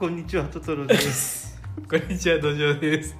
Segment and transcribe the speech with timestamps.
[0.00, 1.60] こんにちはトトロです。
[1.86, 3.14] こんにちは土壌です。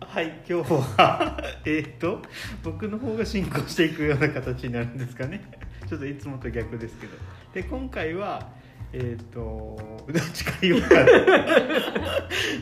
[0.00, 2.22] はい今日は えっと
[2.62, 5.42] 僕の方が進行していくような形になるんですかね。
[5.86, 7.12] ちょっといつもと逆ですけど。
[7.52, 8.52] で今回は
[8.94, 9.76] えっ、と
[10.08, 11.10] どっちから言おうかな。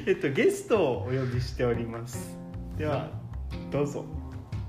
[0.05, 2.37] えっとゲストをお呼びしております。
[2.77, 3.11] では
[3.71, 4.05] どうぞ。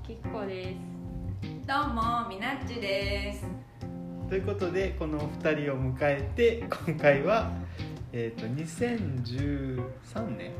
[0.06, 1.66] きっこです。
[1.66, 3.73] どうもみなっちです。
[4.34, 7.52] ということでこのお二人を迎えて今回は、
[8.12, 10.50] えー、と2013年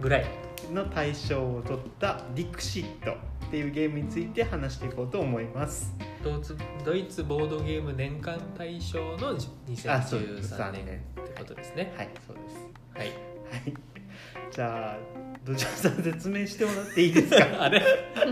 [0.00, 0.24] ぐらい
[0.72, 5.92] の大賞を取った「ディクシット」っていうゲームについて話していこうと思います。
[6.22, 11.92] ドイツドイツボードゲーム年間大賞のあそうです2013年ってことですね。
[11.96, 12.56] はいそうです。
[12.94, 13.12] はい、は
[13.66, 13.74] い。
[14.52, 14.98] じゃあ
[15.44, 17.46] 土壌さん説明してもらっていいですか？
[17.64, 17.82] あれ？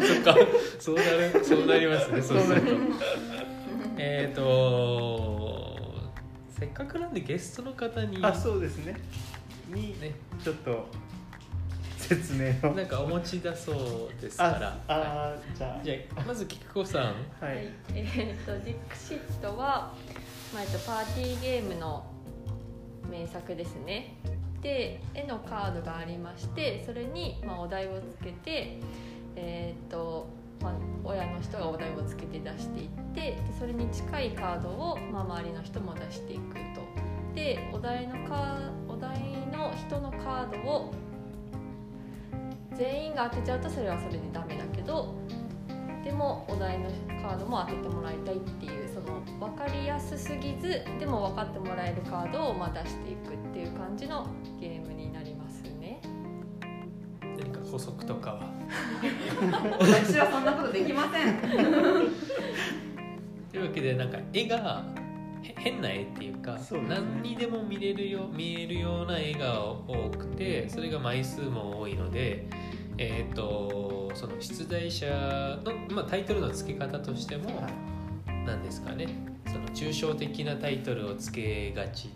[0.00, 0.36] そっか。
[0.78, 2.22] そうなるそうなりますね。
[2.22, 3.39] そうすると
[4.02, 5.78] えっと
[6.58, 8.96] せっかくなんでゲストの方にあそうですね。
[9.68, 10.12] にね。
[10.42, 10.86] ちょっと
[11.98, 12.74] 説明を。
[12.74, 14.78] なんかお持ちだそうですから。
[14.88, 17.02] あはあじゃいじゃあまずキクコさん。
[17.02, 17.14] あは
[17.48, 17.64] はい。
[17.64, 19.94] い、えーっとディクシットは、
[20.52, 22.04] まあえっとパーティーゲームの
[23.10, 24.16] 名作ですね。
[24.62, 28.78] で絵のカードがありましてそれに、まあ、お題をつけて
[29.34, 30.26] えーっと、
[30.60, 30.72] まあ、
[31.02, 36.80] 親の人がお題をつけて出していってでそれに近いカードを、まあ、周りの人も出していくと。
[37.34, 39.20] でお題のカお題
[39.52, 40.92] の人のカードを
[42.76, 45.14] 全員が当てちゃうとそれはそれでダメだけど
[46.02, 46.90] でもお題の
[47.22, 54.26] カードも当ててもらいたいっていうその分かりやすすぎずでも分かってもらえるカードをまあ出していくっていう感じの
[54.58, 56.00] ゲームになりますね。
[57.38, 58.40] 何か補足とかは？
[59.78, 62.29] 私はそんなことできません。
[63.50, 64.84] というわけでなんか絵が
[65.42, 66.60] へ変な絵っていうかね。
[66.88, 72.46] 何にでも見れるよ見えるような絵が多くてそれが枚数も多いので
[72.98, 75.06] えっ、とその出題者
[75.64, 77.66] の、まあ、タイトルの付け方としても
[78.44, 79.08] 何ですかね。
[79.46, 82.10] その抽象的なタイトルをつけがち。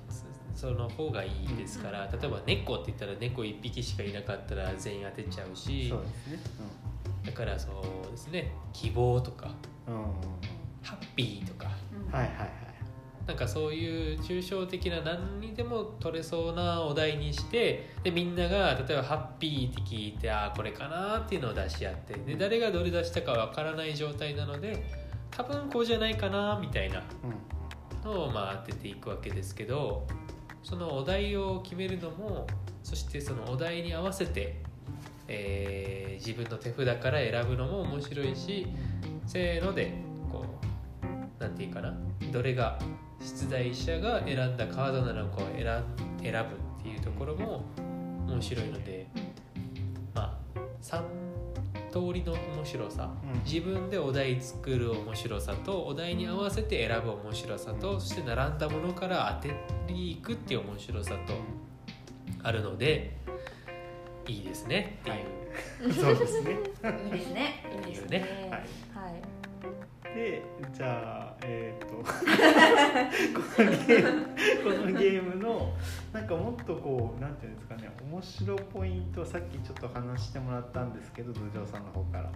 [0.54, 6.38] その方がいいですから例えば「猫」って言ったら猫1匹しかいなかったら全員当てちゃうしそうですね。
[7.26, 7.70] だからそ
[8.08, 9.50] うですね「希望」とか。
[9.88, 10.02] うん、うん、
[10.84, 11.66] 「ハッピー」とか。
[12.10, 12.50] はいはいはい
[13.26, 24.84] なんかそういう抽象的な何にでも取れそうなお題にしてでみんなが例えば「ハッピー」って聞いてああこれかなっていうのを出し合ってで誰がどれ出したかわからない状態なので
[25.30, 26.98] 多分こうじゃないかなみたいな。
[26.98, 27.54] うん。
[28.04, 30.06] のをまあ当てていくわけですけど
[30.62, 32.46] そのお題を決めるのも
[32.82, 34.62] そしてそのお題に合わせて、
[35.26, 38.66] えー自分の手札から選ぶのも面白いし
[39.26, 39.92] せーので
[41.56, 41.94] ていうかな
[42.32, 42.78] どれが
[43.20, 47.64] 出題者が選んだカードなのかを選ん選ぶっていうところも
[48.26, 49.06] 面白いので
[50.14, 51.02] まあ3
[51.90, 59.54] 通りの面白さうん自分でお題作る面白さとお題に合わせて選ぶ面白さとそして並んだものから当て
[59.92, 61.34] にいくっていう面白さと
[62.42, 63.16] あるので
[64.26, 65.10] いいですねって
[65.86, 66.50] いう、そうですね
[67.06, 67.64] いいですね。
[67.86, 68.48] いいですねね。
[68.50, 68.68] ははいい。
[70.24, 70.42] で
[70.72, 72.02] じゃあえっ、とこ
[73.62, 74.26] のゲーム
[74.64, 75.74] このゲームの
[76.14, 82.30] なんかもっとこうなんていうんですかね面白ポイントをさっきちょっと話してもらったんですけど土壌さんの方から。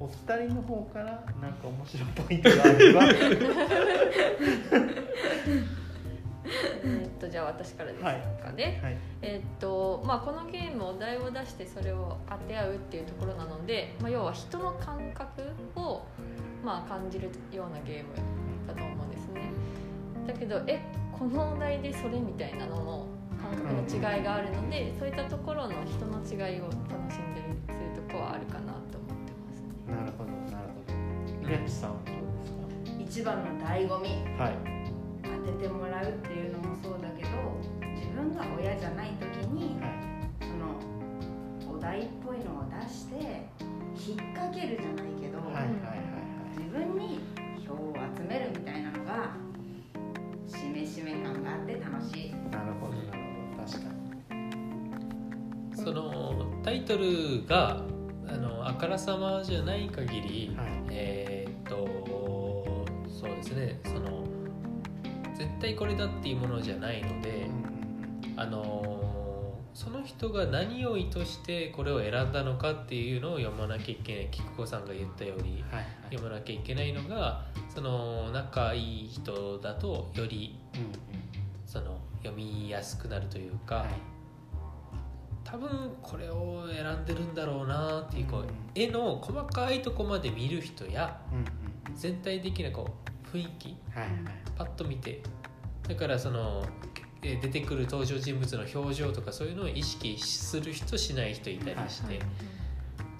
[0.00, 1.06] お二人の方から
[1.40, 3.02] なんか面白ポイントがあれば。
[6.84, 8.12] えーっとじゃあ私からですか
[8.52, 8.80] ね。
[8.82, 8.96] はい。
[9.22, 15.42] えーっとまあこのゲームお題を出してそれを当て合うっていうところなので、まあ要は人の感覚
[15.74, 16.02] を
[16.64, 18.14] まあ感じるようなゲーム
[18.66, 19.50] だと思うんですね。
[20.26, 20.80] だけどえ
[21.18, 23.06] このお題でそれみたいなのの
[23.40, 29.94] 感覚の違いがあるので、そういったところの人の違いを楽しんでるそういうところはあるかなと思ってますね。
[29.94, 31.48] なるほどなるほど。
[31.48, 32.16] 宮地さんはどう
[32.84, 34.10] です一番の醍醐味。
[34.36, 34.54] かはい。
[35.22, 37.30] 当ててもらうっていうのもそうだけど、
[37.94, 39.90] 自分が親じゃない時にはい。
[40.40, 40.46] そ
[41.70, 43.46] のお題っぽいのを出して
[43.96, 46.17] 引っ掛けるじゃないけど、はいはいはい。
[46.17, 46.17] 自
[46.68, 47.20] 分に
[47.66, 49.36] 票を集めるみたいなのが
[50.46, 52.30] しめしめ感があって楽しい。
[52.32, 53.18] はいなるほどなる
[53.56, 53.64] ほど。
[53.64, 53.88] 確か
[54.34, 55.76] に。
[55.76, 57.82] そのタイトルが
[58.26, 60.66] あのあからさまじゃない限り、はい。
[60.90, 63.80] えーっとそうですね。
[63.84, 64.24] その
[65.34, 67.48] 絶対これだっていうものじゃないので、
[68.36, 74.28] あのその人が何を意図してこれを選んだのかっていうのを読まなきゃいけない。
[74.30, 75.64] 菊子さんが言ったように。
[75.70, 80.88] はいはい読まなきゃいけないのがその仲いい人だとよりうんうん。
[81.66, 83.88] その読みやすくなるというか、はい。
[85.44, 91.96] 多分これを選んでるんだろうなっていうこう、うん絵の細かいとこまで見る人やうんうん。
[91.96, 92.86] 全体的なこ
[93.32, 94.10] う雰囲気はいはい。
[94.56, 95.22] パッと見て
[95.88, 96.64] だからその
[97.22, 102.26] えー出てくる登場人物の表情とかそういうのを意識する人しない人いたりして、はい。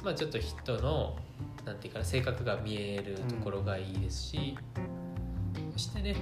[0.04, 1.16] まあちょっと人の
[1.68, 4.56] なんていうかな性格が見えるところがいいですし、
[5.74, 6.16] そしてね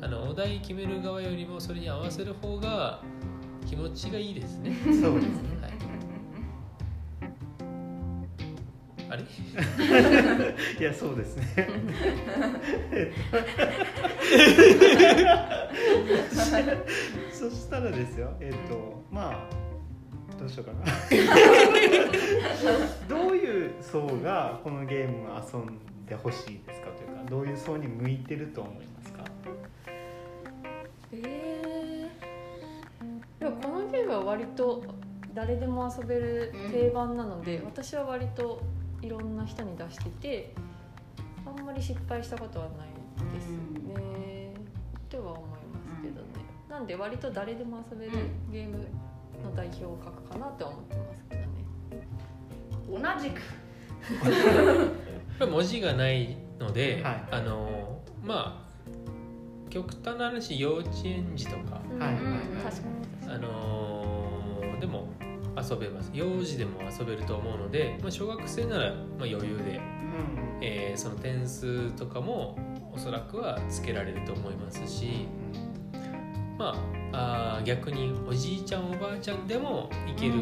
[0.00, 3.00] あのお題決める側よりもそれに合わせる方が
[3.64, 4.76] 気持ちがいいですね。
[5.00, 5.56] そうですね。
[9.08, 9.22] はい、あれ？
[10.80, 11.44] いやそうですね。
[17.32, 19.67] そしたらですよえっ、とまあ
[20.38, 20.84] どうしようかな。
[23.08, 29.24] どういう層がこのゲームを遊んでほしいですかというかどういう層に向いてると思いますか？
[31.12, 34.84] えー、でもこのゲームは割と
[35.34, 38.62] 誰でも遊べる定番なので、私は割と
[39.02, 40.54] いろんな人に出してて
[41.46, 42.88] あんまり失敗したことはない
[43.32, 44.52] ですね、
[45.08, 46.26] とは思いますけどね、
[46.68, 48.12] なんで割と誰でも遊べる
[48.50, 48.86] ゲーム
[49.44, 51.48] の代表格かな思ってますけどね。
[52.88, 53.40] 同じく。
[55.46, 57.24] 文字がないので、はい。
[57.30, 58.68] あのまあ
[59.70, 62.16] 極端な話幼稚園児とか、はい。
[63.28, 65.08] あのでも
[65.56, 66.10] 遊べます。
[66.14, 69.58] 幼児でも遊べると思うので、まあ、小学生ならまあ余裕で、うん。
[70.60, 72.58] えーその点数とかも
[72.92, 75.07] おそらくはつけられると思いますし、
[76.58, 76.74] ま
[77.12, 80.34] ああー逆におじいちゃんおばあちゃんでもいける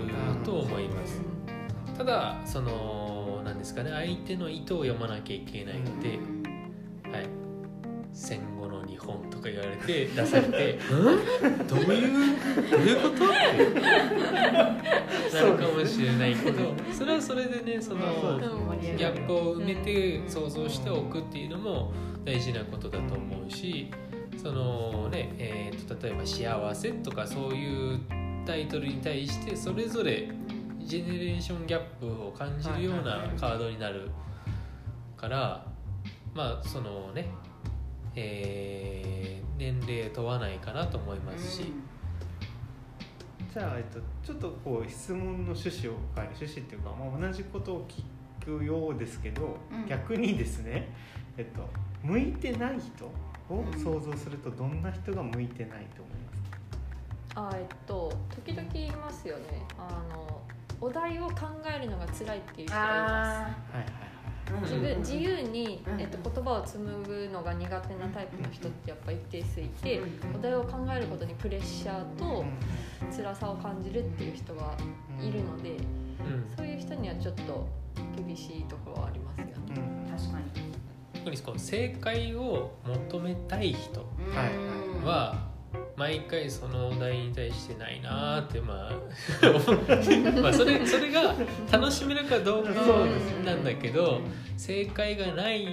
[0.44, 1.20] と思います。
[1.96, 6.18] ただそのなんですかね相手の意図を読まなきゃいけないので、
[7.10, 7.28] はい、
[8.12, 10.96] 戦後の日本とか言われて出されて「ん
[11.66, 12.08] どういう
[12.70, 13.34] どういうこと?」って
[15.34, 21.92] なるかもしれないけどそれはそれでねそのギャップを埋めて想像しておくっていうのも
[22.24, 23.88] 大事なことだと思うし
[24.37, 28.00] そのね、えーと例えば「幸せ」とかそういう
[28.44, 30.29] タイトルに対してそれぞれ
[30.79, 34.11] ジェネレーションギャップを感じるようなカードになる
[35.17, 35.67] から
[36.35, 37.29] まあそのね、
[38.15, 39.17] えー
[39.59, 41.73] 年齢問わないかなと思いますし、
[43.53, 46.35] じゃあ、えっと、ちょっとこう質問の趣旨を変える。
[46.37, 49.87] 趣旨っていうか、まあ、同じことを聞くようですけど、うん。
[49.87, 50.94] 逆にですね、
[51.38, 51.67] えっと、
[52.03, 53.11] 向いてない人
[53.48, 59.66] を想像するとどんな人が向いてないと思いますか、あえっと時々言いますよね。
[59.78, 60.40] あの
[60.81, 61.34] お題を考
[61.75, 64.06] えるのが辛いっていう人がいまあはいはい
[64.46, 72.46] す自うん分自由に、うんえっと、言葉を紡ぐのが苦手なタイプの人ってやっぱ一定数いてうんお題を考えることにプレッシャーとはい
[73.14, 74.75] 辛さを感じるっていう人が
[75.20, 75.76] いるのでうん
[76.56, 77.66] そういう人にはちょっと
[78.16, 79.52] 厳しいところはありますよね。
[80.16, 80.75] 確かに
[81.26, 84.06] 特にこう正解を求めたい人
[85.05, 85.34] は
[85.96, 88.93] 毎回そのお題に対してないなーってまあ
[90.40, 91.34] まあそれそれが
[91.73, 92.70] 楽しめるかどうか
[93.44, 94.20] なんだけど
[94.56, 95.67] 正解がない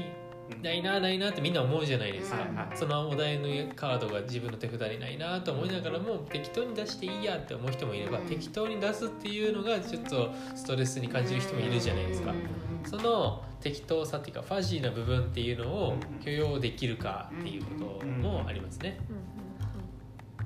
[0.62, 2.78] ないなないなってみんな思うじゃないですか、はいはい。
[2.78, 8.26] そのお題のカードが自分の手札にないなと思いながらも適当に出していいやって思う人もいれば、うん。
[8.26, 12.90] 適当に出すっていうのがちょっとストレスに感じる人もいるじゃないですか、うん。
[12.90, 18.98] その適当さっていうかファジーな部分っていうのを許容できるかっていうこともありますね、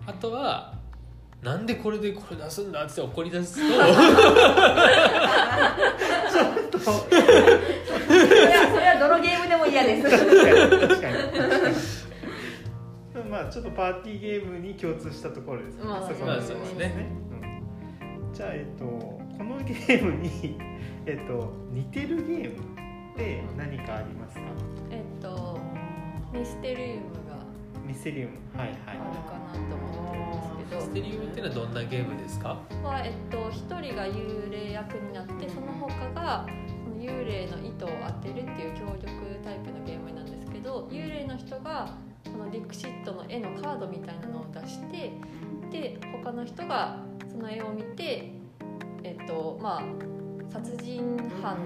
[0.06, 0.76] あとは
[1.42, 3.88] なんでこれでこれ出すんだって怒り出すとそれは
[6.70, 7.16] そ
[8.14, 8.67] れ
[9.02, 10.10] はどのゲームでも嫌です。
[10.10, 10.34] 確か
[10.78, 10.88] に。
[10.88, 11.16] 確かに。
[13.30, 17.08] まあちょっとパーティーゲームに共通したところですね、まあそこまあのそうですね。
[17.32, 18.34] うん。
[18.34, 20.58] じゃあえっとこのゲームに
[21.06, 24.42] えっと似てるゲームって何かありますか？
[24.92, 25.60] えっと
[26.32, 27.44] ミステリウムが
[27.86, 28.38] ミステリウム。
[28.56, 30.24] はいはいあるかなと思ってる
[30.68, 32.58] んですスけテリウムっていうのはどんなゲームですか？
[32.70, 36.46] どは、えっと、一人が幽霊役になってその他が
[37.08, 39.08] 幽霊の糸を当てるっていう協力
[39.42, 41.96] タイプのゲームなんですけど幽霊の人が
[42.26, 45.12] このディクシットの絵のカードみたいなのを出して
[45.72, 46.98] で他の人が
[47.32, 48.34] その絵を見て
[49.04, 49.84] えっとまあ
[50.52, 51.58] 殺人犯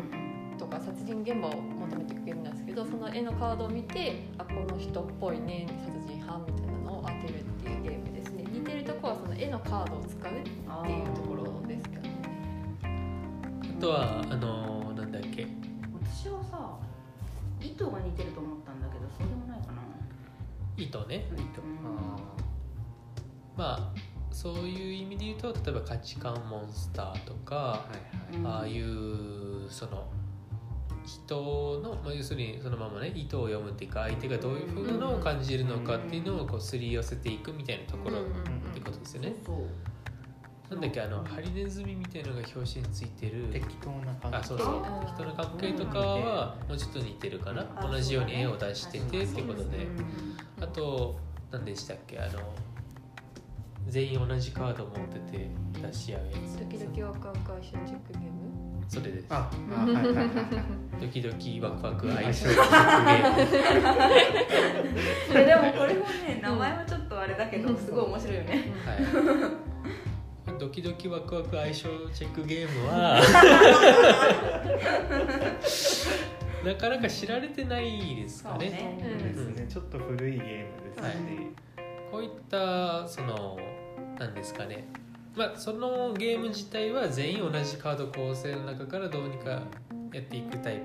[0.59, 8.43] とか殺人現場を求めていくゲームなんですけどその絵のカードを見てあこの人っぽいね殺人犯みたいなのを当てるっていうゲームですね。
[8.43, 12.11] 似てるところはその絵のカードを使うっていうところですかね。
[13.77, 14.80] あとはあのなんだっけ私はさ
[17.61, 19.81] 糸が似てると思ったんだけどそうでもないかな。
[20.77, 21.27] 糸ね。
[21.33, 21.61] 糸。
[21.61, 21.77] うん。
[21.85, 22.17] あ
[23.55, 27.85] まあそういう意味で言うと例えば価値観モンスターとか、は
[28.33, 28.37] いはい。
[28.37, 30.07] うんああいうその
[31.05, 38.23] 人の、まあ、要するにそのままね意図を読むっていうか相手がどういうふうなのを感じるのかっていうのをこうすり寄せていくみたいなところっ
[38.73, 39.35] てことですよね。
[39.45, 39.55] そう
[40.71, 43.43] なんだっけあのハリネズミみたいのが表紙についてる。
[43.51, 44.75] 適当な感じあそうそう。
[44.77, 44.81] うん
[45.13, 47.65] 人の関係とかはもうちょっと似てるかな。
[47.75, 49.77] あ同じように絵を出しててってことで。
[49.85, 50.05] うん
[50.63, 51.19] あと
[51.51, 52.17] 何でしたっけ？
[52.19, 52.39] あの
[53.87, 55.49] 全員同じカード持ってて
[55.81, 56.27] 出し合うや
[56.59, 58.85] ドキドキワクワク相性チェックゲーム？
[58.87, 59.25] つそれです。
[59.29, 60.27] ああ はいはいはいはい。
[61.01, 65.45] ドキドキワクワク相性チェックゲーム。
[65.45, 68.71] でもこれもね名前はちょっとあれだけどすごい面白いよね。
[68.85, 68.97] はい、
[70.61, 73.19] ドキドキワクワク相性チェックゲームは
[76.63, 78.69] なかなか知られてないですかね。
[78.69, 78.99] そうね。
[79.33, 79.67] そうですね。
[79.67, 80.47] ちょっと古いゲーム
[80.83, 81.09] ですね。
[82.11, 83.57] こういったその
[84.19, 84.87] 何ですかね。
[85.35, 89.63] まあそのゲーム自体は全員同じカード構成の中からどうにか
[90.13, 90.79] やっていくタイ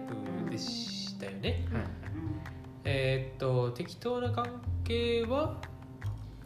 [0.44, 1.66] プでしたよね。
[1.70, 1.82] はい。
[2.84, 4.46] えーっと適当な関
[4.84, 5.60] 係は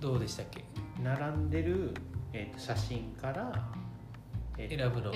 [0.01, 0.65] どうでしたっけ？
[1.01, 1.95] 並んでる、
[2.33, 3.53] えー、と写真から、
[4.57, 5.13] えーと選ぶの。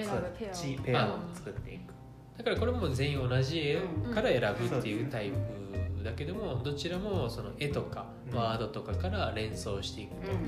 [0.53, 1.19] チペアを。
[1.33, 1.95] 作っていく。
[2.37, 3.81] だからこれも全員同じ絵
[4.13, 8.39] から選ぶっていうタイプだけどもどちらもその絵とかうん。
[8.39, 10.39] ワードとかから連想していくと、うん。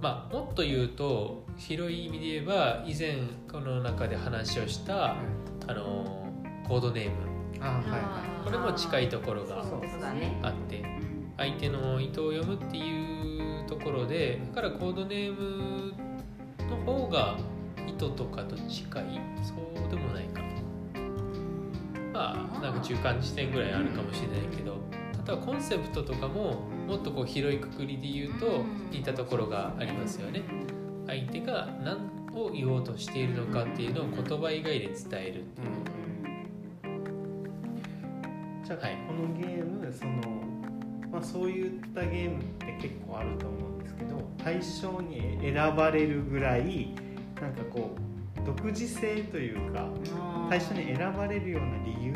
[0.00, 3.16] まあもっと言うと広い意味で言えば以前
[3.50, 5.16] この中で話をした
[5.66, 6.28] あの
[6.68, 7.34] コードネーム。
[7.60, 10.38] あはいはこれも近いところがそうだね。
[10.42, 11.32] あってうん。
[11.36, 13.13] 相手の意図を読むっていう
[13.78, 15.92] ところでだからコードネーム
[16.70, 17.36] の方が
[17.86, 19.20] 意図とかと近い？
[19.42, 20.42] そうでもないか。
[22.12, 24.76] まあなんか中間地点ぐらいあるかもしれないけど。
[25.14, 28.62] あとはコンセプトとかももっとこう広いくくりで言うと
[28.92, 30.42] 似たところがありますよね。
[31.06, 35.68] 相手が何を言おうとしているのかっていうのを言葉以外で伝えるっていう。
[38.64, 38.96] じゃあ、はい。
[39.06, 40.12] このゲームその、
[41.14, 46.92] まあ、そういったゲームって結構あると思うんですけど対象に選ばれるぐらい
[47.40, 47.94] なんかこ
[48.42, 49.88] う独自性というか
[50.50, 52.12] 対象に選ばれるような理由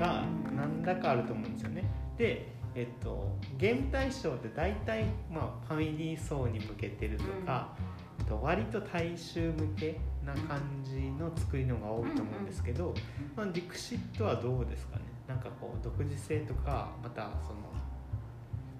[0.00, 0.24] が
[0.56, 1.84] 何らかあると思うんですよね。
[2.16, 7.76] で、えっと、ゲーム対象って大体、まあ、ファミリー層に向けてるとか、
[8.18, 12.94] えっと割と大衆向けな感じの作りのが多いと思うんですけど、
[13.36, 15.02] まあ、ディクシットはどうですかね？
[15.28, 17.58] なんかこう独自性とかまたその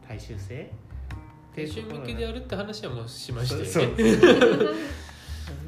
[0.09, 0.71] 大衆性？
[1.57, 3.95] 大衆向けであるって話はもうしましたよね。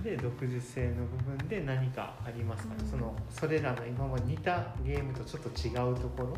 [0.02, 2.74] で独自性の部分で何かありますか？
[2.74, 6.36] ね、そのそれらの今まで似たゲームとちょっと違うところ？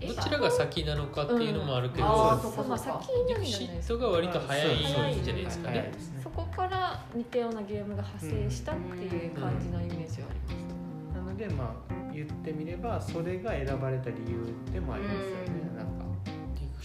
[0.00, 4.76] どちらが先なのかっていうのもあるけど、うんあーそうそこまあ先にディクシットが割と早い
[5.20, 5.74] んじゃないですかね。
[5.76, 15.67] ねそこから似たようなゲームが派生したっていう感じのイメージはあります、なのでまあ言ってみればそれが選ばれた理由でもありますよね、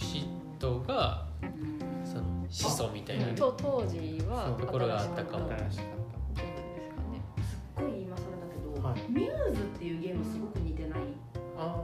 [0.00, 1.26] シットが
[2.04, 3.26] その思想みたいな。
[3.26, 5.48] ねと当時はそうところがあったかも。
[5.48, 5.70] すかね。
[5.70, 9.00] すっごい今それだけど、はい。
[9.10, 11.00] ミューズっていうゲームすごく似てない？
[11.34, 11.76] たあ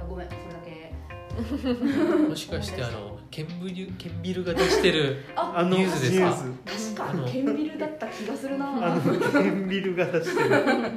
[0.00, 0.92] あごめんそれだけ。
[2.28, 7.02] もしかしてあのケンビルケンビルが出してるああのニュースですか？
[7.02, 7.10] 確か？
[7.10, 8.66] あのにケンビルだった気がするな。
[8.92, 9.00] あの
[9.32, 10.90] ケンビルが出してるあの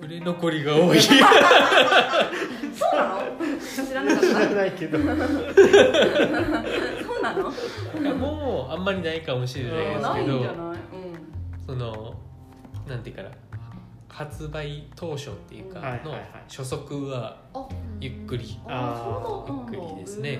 [0.00, 0.98] 売れ残りが多い。
[1.02, 1.20] そう
[2.96, 3.39] なの？
[3.74, 4.98] 知らなかっ知らたないけど。
[5.04, 5.06] そう
[7.22, 7.50] なの？
[8.00, 10.74] いやもうあんまりないかもしれないですけど
[11.66, 12.14] その
[12.88, 13.30] なんていうかな
[14.08, 16.26] 発売当初っていうかのはいはいはい。
[16.48, 17.68] 初速はあ
[18.00, 19.72] ゆっくり、うんああーそうなんだ。
[19.72, 20.38] ゆっくりですね。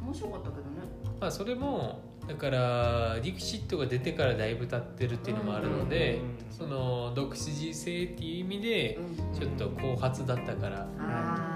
[0.00, 0.66] 面白かったけどね。
[1.20, 8.98] まあ、それもだからディクシットが出てからだいぶ経ってるっていうのもあるので、うんその独自性っていう意味で
[9.38, 10.88] ちょっと後発だったから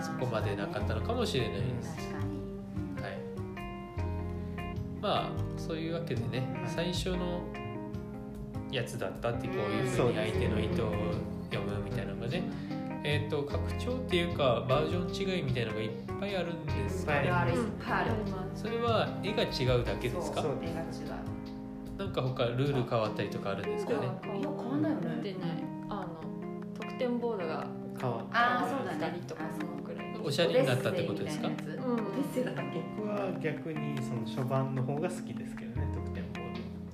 [0.03, 1.97] そこまでなかったのかもしれないです、
[3.01, 3.19] はい、
[5.01, 7.41] まあそういうわけでね最初の
[8.71, 10.93] やつだったってこういうふうに相手の意図を
[11.51, 12.43] 読むみたいなのがね
[13.03, 15.91] えっ、と拡張っていうかバージョン違いみたいなのがいっ
[16.21, 17.19] ぱいあるんですかね。
[17.19, 17.55] あるあるい。
[17.55, 17.71] っうん。
[17.73, 17.93] ぱい。
[17.93, 20.43] あるますそれは絵が違うだけですか？
[20.43, 23.99] そう絵が違うなんか他ルール変わったりとかあるんですかね？
[23.99, 25.23] いや変わんないよね。
[25.23, 25.51] でない
[25.89, 26.07] あの
[26.79, 27.67] 得点ボードが
[28.01, 29.13] 変わっああそうだね。
[29.15, 31.49] 二人とかそのくらいおしゃれになったってことですか？
[31.49, 31.55] うん。
[31.57, 36.41] 僕は逆にその初版の方が好きですけどね得点ボ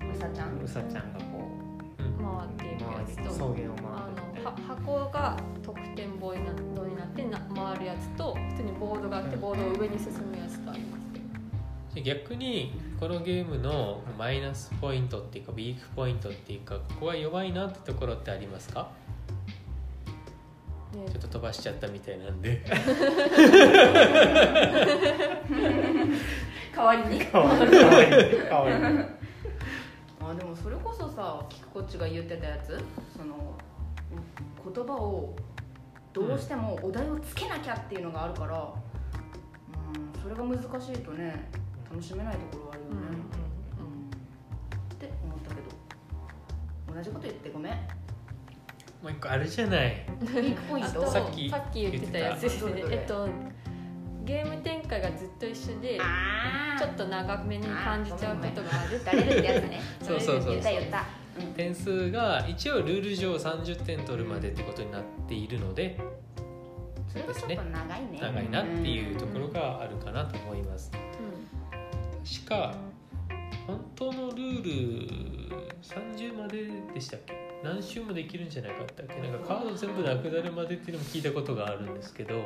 [0.06, 0.58] ーうさちゃん。
[0.58, 1.50] ドうさちゃんがこ
[2.18, 11.24] 回っていうくやつと草原をあ回ってのは箱が得点棒になドになってな回るやつと普通にボードがあってボードを上に進むやつとありますけど
[11.94, 18.90] で逆にこのゲームのマイナスポイントっていうかウィークポイントっていうかここは弱いなってところってありますか？
[20.92, 22.62] ねちょっと飛ばしちゃったみたいなんで。
[26.74, 27.24] 代わりに？
[27.24, 28.76] かわいいかわいいかわいい
[30.20, 32.78] あでもそれこそさキクこっちが言ってたやつ？
[33.16, 33.54] その
[34.74, 35.34] 言葉を
[36.16, 41.46] どうしてもお題をつけなきゃっていうのがあるから、うん、それが難しいとね
[41.90, 43.06] 楽しめないところはあるようんね、
[43.78, 44.94] うん。
[44.94, 46.94] って思ったけど。
[46.94, 47.72] 同じこと言ってごめん。
[47.72, 47.78] も
[49.10, 50.06] う一個あるじゃない。
[50.22, 52.82] ウィークポイントさっきさっき言ってたやつですね。
[52.90, 53.28] えっと
[54.24, 59.80] ゲーム展開がずっと一緒であちょっと長めに感じちゃうことがあるってやつね。
[60.02, 61.04] そうそうそう言った言った、
[61.56, 65.98] 点数が一応ルール上30点取るまでってことになっているので
[67.08, 68.18] それはちょっと長いね。
[68.20, 70.90] 長いなっていうところがあるかなと思います。
[70.90, 72.74] 確か
[73.66, 75.08] 本当のルール
[75.82, 77.34] 30まででしたっけ？
[77.64, 79.20] 何周もできるんじゃなかったっけ？
[79.20, 82.42] なんかカード全部なくなるまでっていうのも聞いたことがあるんですけどちょっ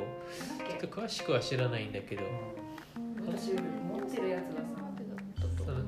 [0.80, 2.22] けと詳しくは知らないんだけど。
[3.26, 4.40] 私持ってるや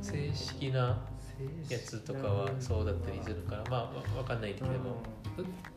[0.00, 0.98] つ正式な
[1.68, 5.02] やつとかはそうだったりするからまあわわかんないけども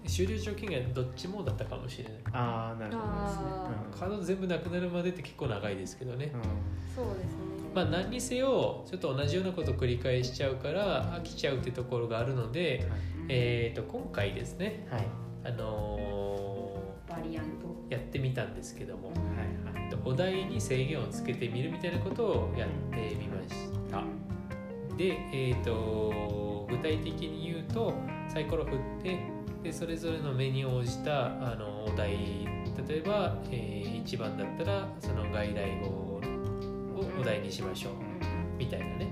[0.06, 2.14] 終了条件がどっちもだったかもしれない。
[2.34, 3.44] ああなるほどですね。
[3.48, 6.32] あカード全部なくなるまでって結構長いですけどね。
[6.34, 6.42] うん。
[6.94, 7.40] そうですね。
[7.74, 12.86] まあ何にせよちょっと同じようなことを繰り返しちゃうから飽きちゃうってところがあるので、
[13.30, 14.88] えー、と今回ですね。
[14.92, 15.08] はい。
[15.46, 17.68] あのバリアント。
[17.90, 19.10] ーやってみたんですけども。
[19.10, 19.76] はいはい。
[20.04, 24.04] お題に制限をつけてみるみたいなことをやってみました
[24.98, 27.94] で、えー、と具体的に言うと
[28.30, 29.20] サイコロ振って
[29.64, 32.46] でそれぞれの目に応じたあのお題
[32.88, 36.22] 例えば、え1番だったらその外来語を
[37.20, 37.94] お題にしましょう
[38.58, 39.08] みたいなね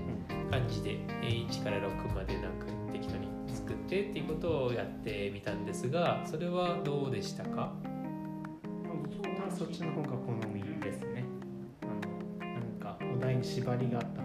[0.50, 7.72] 感じで1から6までなんか適当に作ってっていうことをやってみたんですがそれはどうでしたか？
[9.56, 11.24] そっちの方が好みですね。
[12.40, 14.23] なんかお題に縛りがあった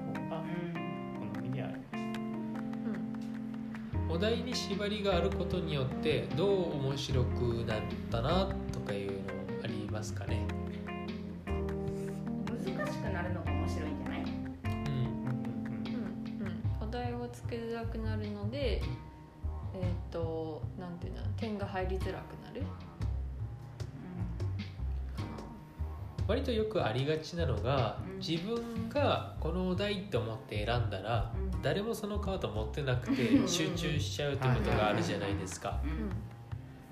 [4.20, 9.18] お題に縛りがあることによってどう面白くなったなとかいうの
[9.64, 10.46] ありますかね？
[11.46, 14.20] 難しくなるのが面白いんじゃない？
[14.20, 14.28] うん。
[14.28, 14.34] うん。
[14.66, 16.48] うん。
[16.48, 18.82] うんお題をつけづらくなるので
[19.74, 21.22] えっ、となんていうの？
[21.38, 22.62] 点が入りづらくなる？
[22.62, 22.68] か
[26.28, 31.62] 割とよくありがちなのがうん自分がこのお題って思って選んだらうん。
[31.62, 33.48] 誰もそなカード持ってなくうてん。
[33.48, 35.80] 集中しちゃうってことがあるじゃないですか。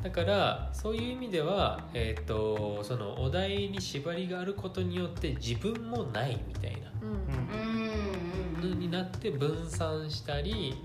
[0.03, 6.91] だからそういう意味では、えー、とそのお題に縛りがあることによって自分もないみたいな。
[7.01, 7.09] うん。
[7.09, 7.91] うん。
[7.91, 7.93] う
[8.33, 10.75] んのになって分散したり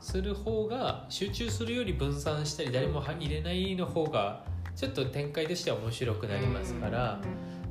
[0.00, 4.44] する方が集中するより分散したり誰も入れないの方が
[4.76, 7.20] ちょっと展開としては面白くなりますから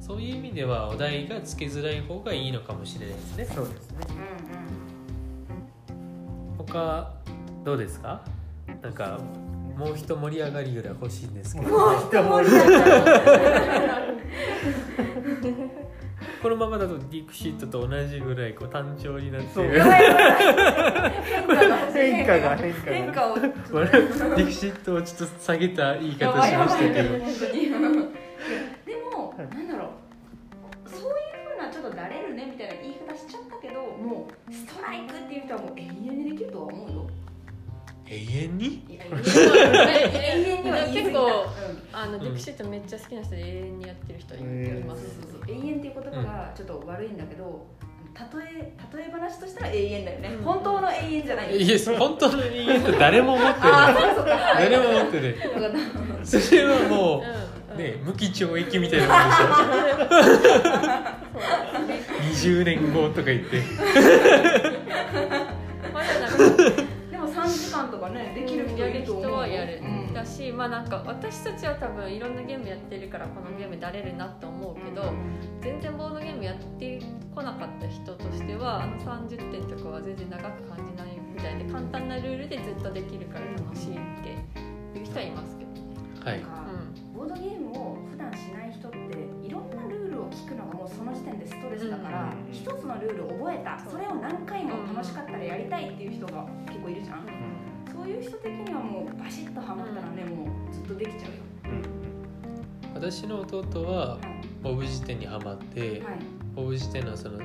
[0.06, 3.46] そういう意味ではお題がつけづらい方がいいのかもしれないですね。
[3.46, 4.00] そうですね。
[6.58, 7.14] 他
[7.64, 8.22] どうですか？
[8.82, 9.18] なんか
[9.78, 11.68] もう一盛り上がりぐらい欲しいんですけど。
[12.00, 12.50] 人もいる
[16.42, 19.66] このままだとディクシットと同じぐらいこう単調になってそう。
[19.66, 19.80] る
[21.94, 22.58] 変化が。
[22.58, 22.94] 変化が。
[22.94, 27.18] 変化をディクシットをちょっと下げた言い方しましたけど
[39.64, 41.84] 永遠には言い過ぎた結構うん。
[41.94, 44.38] あのうんディクシットめっちゃ好きな人で永遠にやってる人い
[44.84, 45.02] ます。
[45.04, 47.68] そうそうそう永遠っていう言葉がちょっと悪いんだけど、
[48.16, 48.22] 例
[48.60, 50.44] え例え話としたら永遠だよね、うん。
[50.44, 51.56] 本当の永遠じゃない。
[51.56, 54.26] いや本当の永遠って誰も持ってああないそうかそう。
[54.26, 55.34] か誰も持ってない。
[55.34, 55.72] 分かっ
[56.22, 57.24] たそれはも
[57.76, 59.30] うね無期懲役みたいなもん
[62.30, 62.54] でしょ。
[62.64, 63.62] 20年後とか言って。
[65.94, 66.93] まだなんかでも3
[67.54, 70.14] 時間とかねできる人やる人はやる、うん。
[70.14, 75.14] だしまあなんか私たちは多分いろんなゲームやってるからこのゲームだれるなって思うけど、
[75.62, 77.02] 全然ボードゲームやって
[77.34, 85.82] こなかった人としてはあの30点とかは全然長く感じないみたいで簡単なルールでずっとできるから楽しいっていう人はいますけどね。
[86.24, 86.42] はい。
[86.42, 86.64] なんか
[87.16, 88.98] うボードゲームを普段しない人って
[89.46, 92.54] いろんなルールを聞くのがもうその時点でストレスだからうん。
[92.54, 93.80] 一、つのルールを覚えた。
[93.80, 94.43] それを何
[95.04, 97.28] 楽しかったらやりたいっていう人が結構いるじゃん、
[97.94, 101.38] そういう人的にはもうバシッとハマったらね、もうずっとできちゃうよ。
[102.96, 104.20] 私の弟ははい。
[104.64, 106.02] ボブ辞典にハマってはい。
[106.56, 107.40] ボブ辞典のその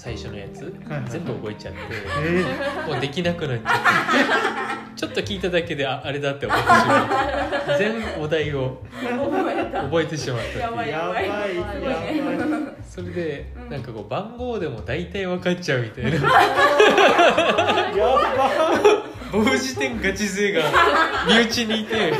[0.00, 0.62] 最初のやつ。
[0.62, 1.78] はいはい全部覚えちゃって。
[2.24, 4.96] えもうできなくなっちゃって。
[4.96, 7.78] ちょっと聞いただけでああれだって思ってしまう。
[7.78, 8.82] 全お題を。
[9.74, 11.26] 覚えてしまったってやばいやばい。
[11.26, 11.40] やばい。
[12.88, 16.10] それでうんなんかこう番号でも大体分かっちゃうみたいな。
[16.10, 16.18] や
[18.16, 18.50] ば
[19.30, 20.62] 棒辞典ガチ勢が
[21.28, 22.14] 身内にいて。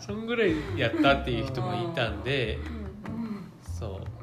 [0.00, 2.58] そんぐらいやったっていう人もいたんで。
[2.64, 2.77] そう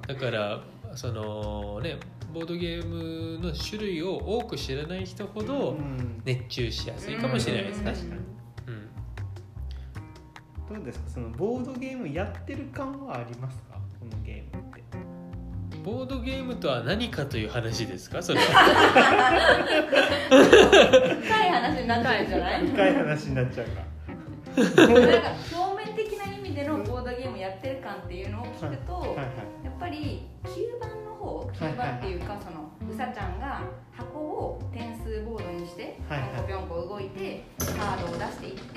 [0.08, 0.62] だから
[0.94, 1.98] そのね
[2.34, 6.22] ボードゲームの種類を多く知らない人ほどうん。
[6.26, 7.86] 熱中しやすいかもしれないですうん。
[7.86, 8.14] 確かに、う
[10.74, 11.10] ん、どうですか？
[11.10, 13.76] そのボードゲームやってる感はありますか？
[14.00, 14.84] このゲームって。
[15.84, 18.24] ボードゲームとは何かという話ですか？
[18.24, 18.46] それは。
[21.22, 22.68] 深い話になっちゃうんじゃない？
[22.68, 23.86] 深い話になっちゃうか。
[24.56, 24.82] なんか
[25.54, 29.18] 表面的な意味でのボードゲームやってる感っていうのを聞くと、はいはい
[29.64, 33.62] やっぱり吸盤の方吸盤っていうかそのうさちゃんが
[33.92, 36.30] 箱を点数ボードにしてぴはいはい。
[36.30, 38.75] ょんこぴょんこ動いてカードを出していって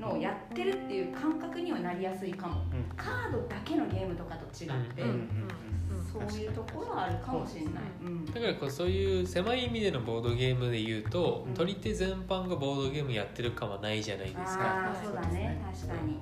[0.00, 2.62] のをやってるっていう感覚にはなりやすいかも。
[2.72, 2.96] うん。
[2.96, 5.28] カードだけのゲームとかと違って、うんうんうん
[6.08, 8.24] そういうところはあるかもしれない、うん。
[8.24, 11.54] だからこうそういう狭い意味でのボードゲームで言うと、うん。
[11.54, 14.88] 取り手全般がボードゲームやってる感はないじゃないですか。
[14.88, 15.60] ああそうだね。
[15.70, 16.18] 確かに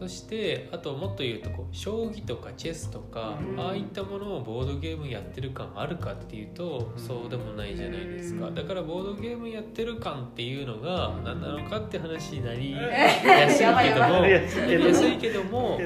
[0.00, 3.60] そしてあともっと言うとこう将棋とかチェスとか、うん。
[3.60, 6.98] ああいったものをボードゲームやってる感あるかっていうと、うん。
[6.98, 8.54] そうでもないじゃないですか、うん。
[8.54, 14.24] だからボードゲームやってる感っていうのが何なのかって話になりややすいけども。
[14.24, 14.48] や
[14.94, 15.78] すいけども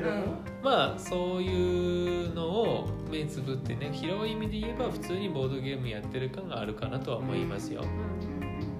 [0.62, 7.83] まあそういうのを目つぶってね広い意味で言えば普通にボードゲームやってる感があるかなとは思いますよ。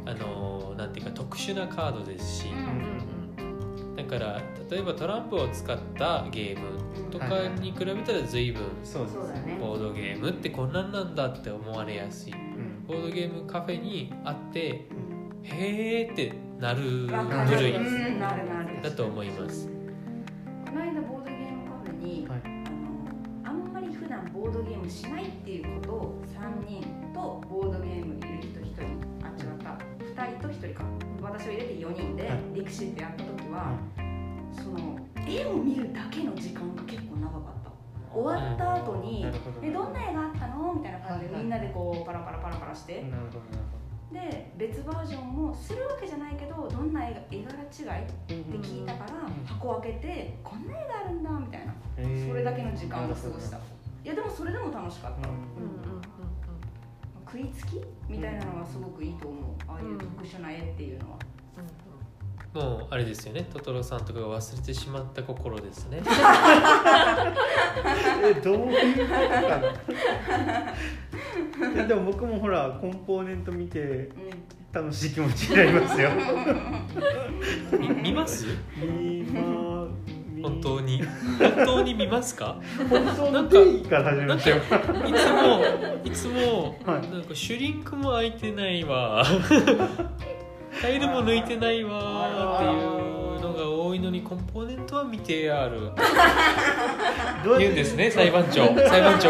[0.07, 2.94] あのなんていうか特殊なカードですし、だ
[4.19, 8.63] から例えばトランプを使ったゲームとかに比べたら随分
[9.61, 12.33] ボードゲームってこんなんなんだって思われやすい。
[12.33, 12.85] うん。
[12.87, 14.87] ボードゲームカフェにあって
[15.43, 18.83] へーってなる部類うんなるなる。
[18.83, 19.69] だと思います。
[20.67, 22.41] この間ボードゲームカフェに、はい。
[23.45, 28.83] あのあんまり普段ボードゲームしないっていうことを3人とボードゲームいる人1人
[29.23, 30.23] あ違った。
[30.23, 30.85] 2人と1人か。
[31.23, 32.39] 私を入れて4人ではい。
[32.55, 33.14] リクシってやった時は、その
[35.27, 37.71] 絵を見るだけの時間が結構長かった。
[38.13, 43.05] 終わった後になるほど「えどんな絵があったの?」みたいな感じでみんなでこうパラパラパラパラして。
[44.13, 48.05] で別バージョンもするわけじゃないけどどんな絵が絵柄違い？
[48.05, 51.75] って聞いたからうん箱開けてこんな絵があるんだみたいな。
[52.29, 53.57] それだけの時間を過ごした。
[53.57, 53.61] い
[54.05, 56.01] やでもそれでも楽しかった、ほど
[57.27, 57.83] 食いつき？
[58.07, 59.43] みたいなのがすごくいいと思う。
[59.67, 61.19] ああいう特殊な絵っていうのは、
[62.55, 63.47] もうあれですよね。
[63.53, 66.03] トトロさんとかが忘れてしまった心ですね。
[68.25, 69.61] えどういうことか
[71.77, 71.85] な？
[71.89, 74.11] でも僕もほらコンポーネント見てう
[74.73, 76.11] 楽しい気持ちになりますよ。
[77.79, 78.47] み 見ます？
[78.81, 79.87] 見ま
[80.35, 80.43] 見。
[80.43, 81.03] 本当に？
[81.39, 82.57] 本当に見ますか？
[82.89, 84.63] 本当の定義から始めましょいう
[85.13, 85.65] つも
[86.05, 87.01] いつもはい。
[87.11, 89.25] なんかシュリンクも開いてないわ
[90.81, 95.91] タイルも抜いてないわっていうのが多いのにコンポーネントは見てある。
[97.59, 98.67] 言うんですね裁判長。
[98.89, 99.29] 裁判長。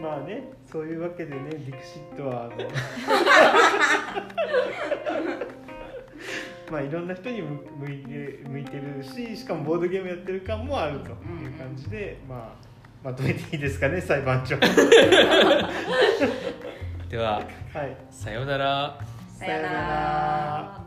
[0.00, 2.54] まあねそういうわけでねディクシットはあの
[6.70, 11.16] まあいろんな人に向向いて向いてるししかもボードゲームやってる感もあるという
[11.58, 14.56] 感じで、まあまとめていいですかね裁判長
[17.14, 17.34] では、
[17.72, 18.98] はい、さようなら。
[19.38, 20.83] さようなら。